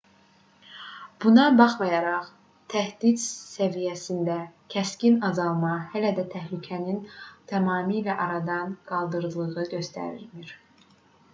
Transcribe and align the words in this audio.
buna 1.23 1.41
baxmayaraq 1.57 2.29
təhdid 2.73 3.19
səviyyəsində 3.25 4.37
kəskin 4.75 5.19
azalma 5.29 5.75
hələ 5.91 6.11
də 6.21 6.25
təhlükənin 6.31 6.97
tamamilə 7.53 8.17
aradan 8.25 8.73
qaldırıldığını 8.93 9.67
göstərmir 9.77 10.57